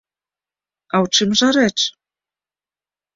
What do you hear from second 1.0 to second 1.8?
ў чым жа рэч?